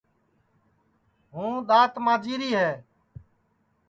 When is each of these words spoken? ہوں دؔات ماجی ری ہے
ہوں 1.33 1.53
دؔات 1.67 1.93
ماجی 2.05 2.33
ری 2.39 2.51
ہے 2.59 2.71